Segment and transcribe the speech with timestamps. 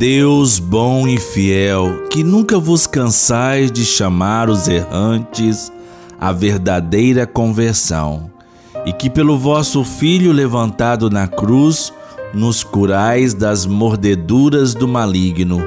[0.00, 5.70] Deus bom e fiel, que nunca vos cansais de chamar os errantes
[6.18, 8.30] à verdadeira conversão,
[8.86, 11.92] e que pelo vosso Filho levantado na cruz
[12.32, 15.62] nos curais das mordeduras do maligno,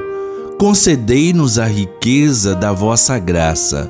[0.58, 3.88] concedei-nos a riqueza da vossa graça,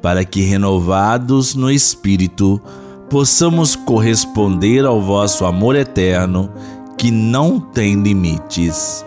[0.00, 2.62] para que, renovados no Espírito,
[3.10, 6.48] possamos corresponder ao vosso amor eterno,
[6.96, 9.04] que não tem limites.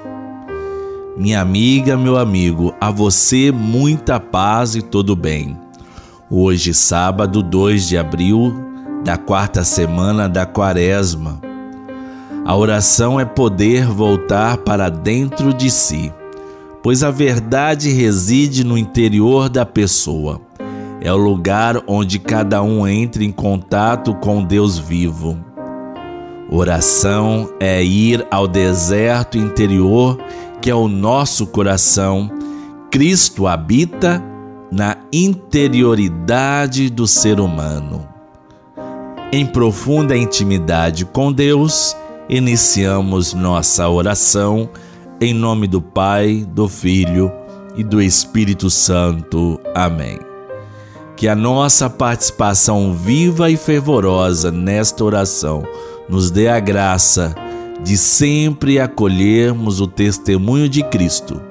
[1.15, 5.55] Minha amiga, meu amigo, a você muita paz e todo bem.
[6.27, 8.51] Hoje, sábado 2 de abril
[9.03, 11.39] da quarta semana da Quaresma.
[12.43, 16.11] A oração é poder voltar para dentro de si,
[16.81, 20.41] pois a verdade reside no interior da pessoa.
[20.99, 25.37] É o lugar onde cada um entra em contato com Deus vivo.
[26.49, 30.17] Oração é ir ao deserto interior
[30.63, 32.31] que é o nosso coração,
[32.89, 34.23] Cristo habita
[34.71, 38.07] na interioridade do ser humano.
[39.29, 41.97] Em profunda intimidade com Deus,
[42.29, 44.69] iniciamos nossa oração
[45.19, 47.29] em nome do Pai, do Filho
[47.75, 49.59] e do Espírito Santo.
[49.75, 50.17] Amém.
[51.17, 55.61] Que a nossa participação viva e fervorosa nesta oração
[56.07, 57.35] nos dê a graça
[57.83, 61.41] de sempre acolhermos o testemunho de Cristo.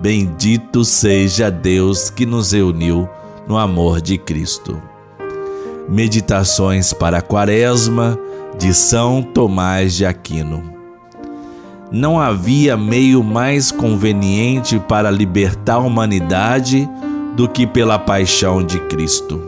[0.00, 3.08] Bendito seja Deus que nos reuniu
[3.46, 4.82] no amor de Cristo.
[5.88, 8.18] Meditações para a Quaresma
[8.58, 10.62] de São Tomás de Aquino.
[11.92, 16.88] Não havia meio mais conveniente para libertar a humanidade
[17.36, 19.40] do que pela paixão de Cristo.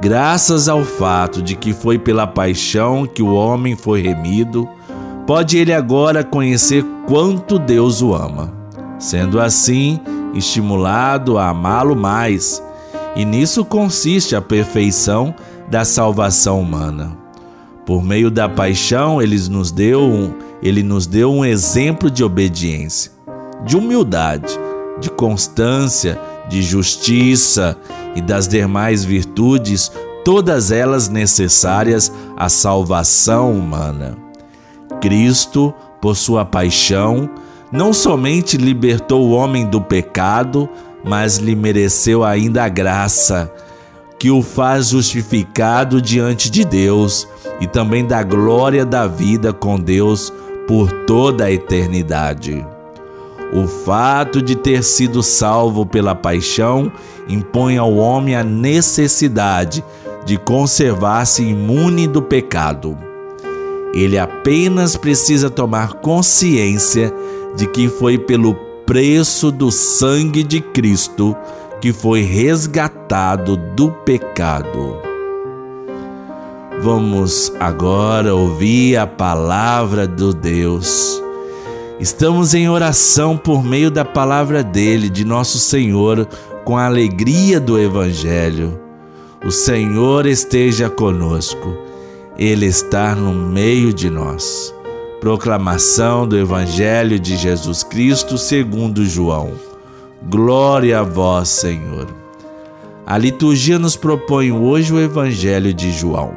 [0.00, 4.66] Graças ao fato de que foi pela paixão que o homem foi remido,
[5.30, 8.52] pode ele agora conhecer quanto Deus o ama,
[8.98, 10.00] sendo assim
[10.34, 12.60] estimulado a amá-lo mais,
[13.14, 15.32] e nisso consiste a perfeição
[15.70, 17.16] da salvação humana.
[17.86, 23.12] Por meio da paixão, ele nos deu um, ele nos deu um exemplo de obediência,
[23.64, 24.58] de humildade,
[25.00, 27.76] de constância, de justiça
[28.16, 29.92] e das demais virtudes,
[30.24, 34.29] todas elas necessárias à salvação humana.
[35.00, 37.28] Cristo, por sua paixão,
[37.72, 40.68] não somente libertou o homem do pecado,
[41.04, 43.52] mas lhe mereceu ainda a graça,
[44.18, 47.26] que o faz justificado diante de Deus
[47.60, 50.32] e também da glória da vida com Deus
[50.66, 52.66] por toda a eternidade.
[53.52, 56.92] O fato de ter sido salvo pela paixão
[57.28, 59.82] impõe ao homem a necessidade
[60.24, 63.09] de conservar-se imune do pecado.
[63.92, 67.12] Ele apenas precisa tomar consciência
[67.56, 68.54] de que foi pelo
[68.86, 71.36] preço do sangue de Cristo
[71.80, 74.98] que foi resgatado do pecado.
[76.82, 81.22] Vamos agora ouvir a palavra do Deus.
[81.98, 86.26] Estamos em oração por meio da palavra dele, de nosso Senhor,
[86.64, 88.80] com a alegria do Evangelho.
[89.44, 91.89] O Senhor esteja conosco.
[92.38, 94.74] Ele está no meio de nós.
[95.20, 99.52] Proclamação do Evangelho de Jesus Cristo segundo João.
[100.22, 102.06] Glória a vós, Senhor.
[103.06, 106.32] A liturgia nos propõe hoje o Evangelho de João.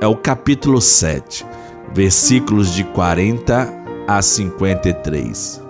[0.00, 1.46] É o capítulo 7,
[1.94, 3.72] versículos de 40
[4.06, 5.62] a 53.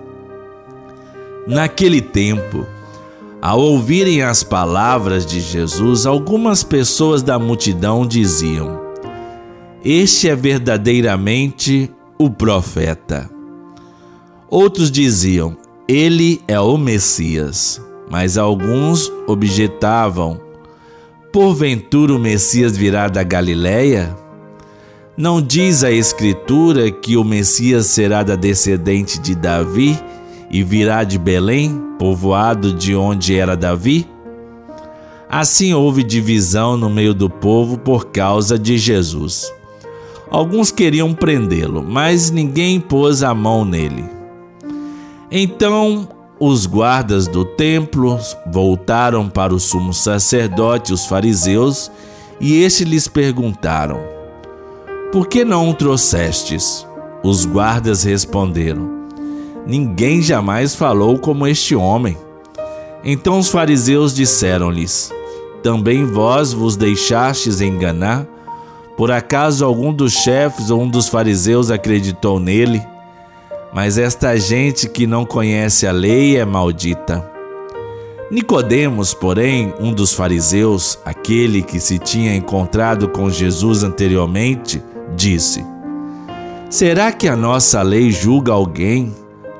[1.47, 2.65] Naquele tempo,
[3.41, 8.86] ao ouvirem as palavras de Jesus, algumas pessoas da multidão diziam:
[9.89, 11.89] este é verdadeiramente
[12.19, 13.29] o profeta.
[14.49, 15.55] Outros diziam:
[15.87, 17.81] Ele é o Messias.
[18.09, 20.41] Mas alguns objetavam:
[21.31, 24.13] Porventura o Messias virá da Galiléia?
[25.15, 29.97] Não diz a Escritura que o Messias será da descendente de Davi
[30.51, 34.05] e virá de Belém, povoado de onde era Davi?
[35.29, 39.49] Assim houve divisão no meio do povo por causa de Jesus.
[40.29, 44.03] Alguns queriam prendê-lo, mas ninguém pôs a mão nele.
[45.31, 46.07] Então
[46.39, 48.19] os guardas do templo
[48.51, 51.89] voltaram para o sumo sacerdote, os fariseus,
[52.39, 53.99] e estes lhes perguntaram:
[55.11, 56.85] Por que não o trouxestes?
[57.23, 59.07] Os guardas responderam:
[59.65, 62.17] Ninguém jamais falou como este homem.
[63.03, 65.11] Então os fariseus disseram-lhes:
[65.63, 68.27] Também vós vos deixastes enganar?
[68.97, 72.83] Por acaso algum dos chefes ou um dos fariseus acreditou nele?
[73.73, 77.29] mas esta gente que não conhece a lei é maldita.
[78.29, 84.81] Nicodemos, porém, um dos fariseus, aquele que se tinha encontrado com Jesus anteriormente,
[85.15, 85.63] disse:
[86.69, 89.15] Será que a nossa lei julga alguém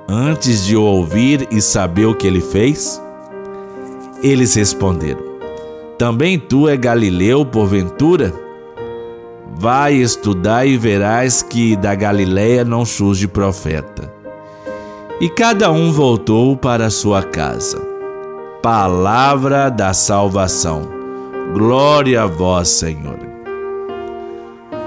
[0.09, 3.01] antes de o ouvir e saber o que ele fez?
[4.21, 5.21] Eles responderam:
[5.97, 8.46] Também tu é Galileu, porventura?
[9.59, 14.13] Vai estudar e verás que da Galiléia não surge profeta.
[15.19, 17.81] E cada um voltou para sua casa.
[18.61, 20.87] Palavra da salvação.
[21.55, 23.17] Glória a vós, Senhor.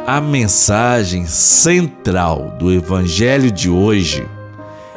[0.06, 4.24] A mensagem central do evangelho de hoje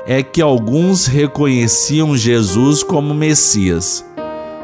[0.06, 4.06] é que alguns reconheciam Jesus como Messias,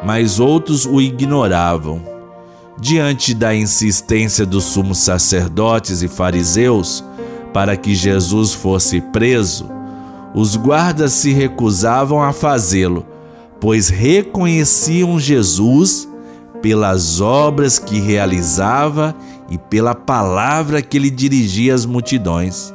[0.03, 2.08] mas outros o ignoravam.
[2.79, 7.03] Diante da insistência dos sumos sacerdotes e fariseus
[7.53, 9.69] para que Jesus fosse preso,
[10.33, 13.05] os guardas se recusavam a fazê-lo,
[13.59, 16.07] pois reconheciam Jesus
[16.61, 19.15] pelas obras que realizava
[19.49, 22.73] e pela palavra que ele dirigia às multidões.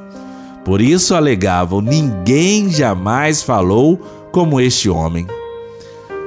[0.64, 3.98] Por isso alegavam: ninguém jamais falou
[4.32, 5.26] como este homem.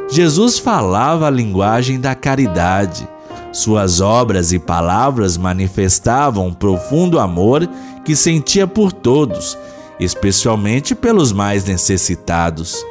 [0.10, 3.08] Jesus falava a linguagem da caridade.
[3.52, 7.68] Suas obras e palavras manifestavam um profundo amor
[8.04, 9.58] que sentia por todos,
[10.00, 12.86] especialmente pelos mais necessitados.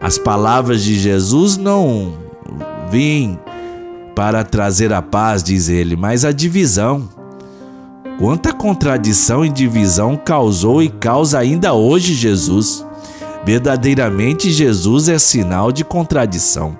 [0.00, 2.14] As palavras de Jesus não
[2.90, 3.38] vêm
[4.14, 7.08] para trazer a paz, diz ele, mas a divisão.
[8.18, 12.84] Quanta contradição e divisão causou e causa ainda hoje Jesus.
[13.44, 16.76] Verdadeiramente, Jesus é sinal de contradição.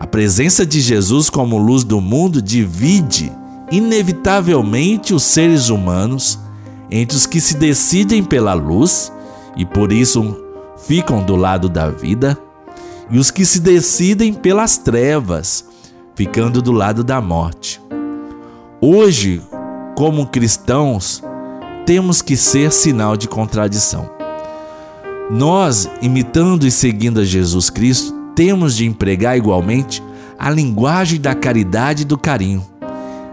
[0.00, 3.32] A presença de Jesus como luz do mundo divide
[3.68, 6.38] inevitavelmente os seres humanos
[6.88, 9.12] entre os que se decidem pela luz
[9.56, 10.36] e por isso
[10.86, 12.38] ficam do lado da vida,
[13.10, 15.64] e os que se decidem pelas trevas,
[16.14, 17.80] ficando do lado da morte.
[18.80, 19.42] Hoje,
[19.96, 21.24] como cristãos,
[21.84, 24.08] temos que ser sinal de contradição.
[25.28, 30.00] Nós, imitando e seguindo a Jesus Cristo, temos de empregar igualmente
[30.38, 32.64] a linguagem da caridade e do carinho,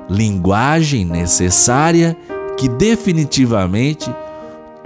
[0.10, 2.18] linguagem necessária
[2.57, 4.12] que definitivamente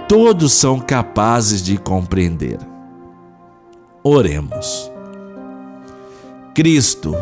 [0.06, 2.58] todos são capazes de compreender.
[4.04, 4.92] Oremos.
[6.54, 7.16] Cristo,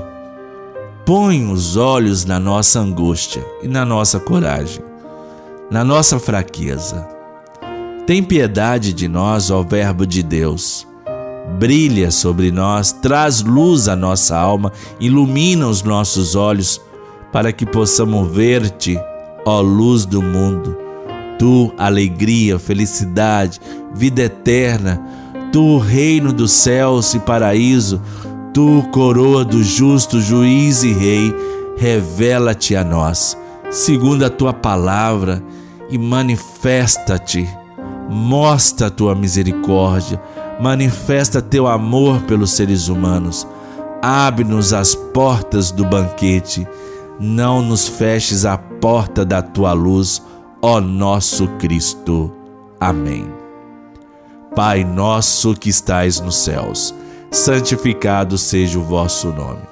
[1.06, 4.82] põe os olhos na nossa angústia e na nossa coragem,
[5.70, 7.08] na nossa fraqueza.
[8.08, 10.87] Tem piedade de nós, ó Verbo de Deus.
[11.58, 16.80] Brilha sobre nós, traz luz à nossa alma, ilumina os nossos olhos,
[17.32, 18.98] para que possamos ver-te,
[19.44, 20.76] ó luz do mundo.
[21.38, 23.60] Tu, alegria, felicidade,
[23.94, 25.00] vida eterna,
[25.52, 28.00] tu, reino dos céus e paraíso,
[28.58, 31.32] Tu, coroa do justo juiz e rei,
[31.76, 33.36] revela-te a nós,
[33.70, 35.40] segundo a tua palavra,
[35.88, 37.48] e manifesta-te.
[38.10, 40.20] Mostra a tua misericórdia,
[40.60, 43.46] manifesta teu amor pelos seres humanos.
[44.02, 46.66] Abre-nos as portas do banquete,
[47.18, 50.22] não nos feches a porta da tua luz,
[50.62, 52.32] ó nosso Cristo.
[52.80, 53.26] Amém.
[54.54, 56.94] Pai nosso que estais nos céus,
[57.30, 59.62] santificado seja o vosso nome.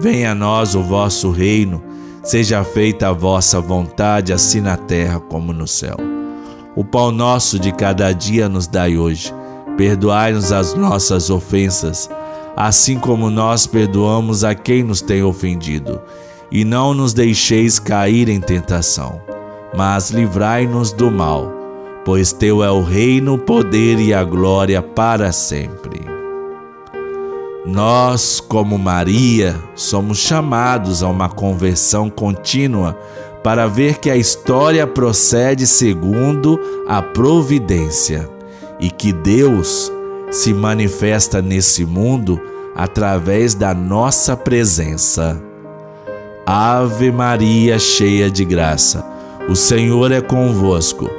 [0.00, 1.82] Venha a nós o vosso reino,
[2.22, 5.96] seja feita a vossa vontade, assim na terra como no céu.
[6.76, 9.34] O pão nosso de cada dia nos dai hoje.
[9.78, 12.10] Perdoai-nos as nossas ofensas,
[12.56, 16.02] assim como nós perdoamos a quem nos tem ofendido.
[16.50, 19.20] E não nos deixeis cair em tentação,
[19.76, 21.52] mas livrai-nos do mal,
[22.04, 26.00] pois teu é o reino, o poder e a glória para sempre.
[27.64, 32.98] Nós, como Maria, somos chamados a uma conversão contínua
[33.44, 36.58] para ver que a história procede segundo
[36.88, 38.37] a providência
[38.80, 39.92] e que Deus
[40.30, 42.40] se manifesta nesse mundo
[42.74, 45.42] através da nossa presença.
[46.46, 49.04] Ave Maria, cheia de graça,
[49.48, 51.10] o Senhor é convosco.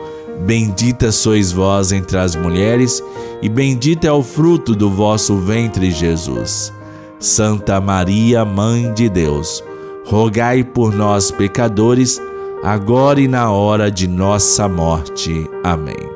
[0.46, 3.04] Bendita sois vós entre as mulheres,
[3.42, 6.74] e bendito é o fruto do vosso ventre, Jesus.
[7.20, 9.62] Santa Maria, Mãe de Deus,
[10.06, 12.22] rogai por nós, pecadores,
[12.64, 15.50] agora e na hora de nossa morte.
[15.64, 16.09] Amém.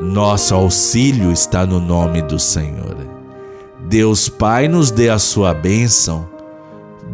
[0.00, 2.96] Nosso auxílio está no nome do Senhor.
[3.88, 6.28] Deus Pai nos dê a sua bênção.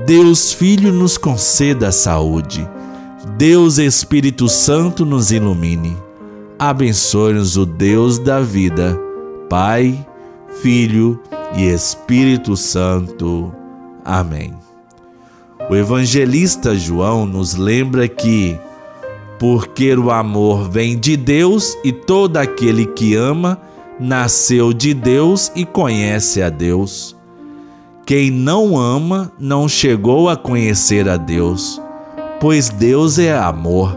[0.04, 2.68] Deus Filho nos conceda a saúde.
[3.38, 5.96] Deus Espírito Santo nos ilumine.
[6.58, 8.98] Abençoe-nos o Deus da vida,
[9.48, 10.06] Pai,
[10.62, 11.20] Filho
[11.56, 13.52] e Espírito Santo.
[14.04, 14.54] Amém.
[15.70, 18.58] O evangelista João nos lembra que,
[19.38, 23.60] porque o amor vem de Deus e todo aquele que ama
[23.98, 27.16] nasceu de Deus e conhece a Deus.
[28.06, 31.80] Quem não ama não chegou a conhecer a Deus,
[32.40, 33.96] pois Deus é amor.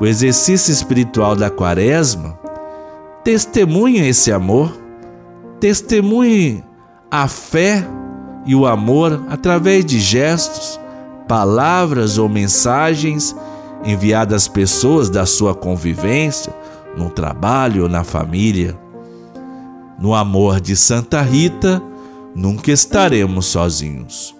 [0.00, 2.38] O exercício espiritual da Quaresma
[3.24, 4.72] testemunha esse amor,
[5.58, 6.62] testemunhe
[7.10, 7.86] a fé
[8.46, 10.78] e o amor através de gestos,
[11.26, 13.34] palavras ou mensagens
[13.84, 16.54] enviadas às pessoas da sua convivência,
[16.96, 18.78] no trabalho ou na família.
[19.98, 21.82] No amor de Santa Rita,
[22.34, 24.37] nunca estaremos sozinhos.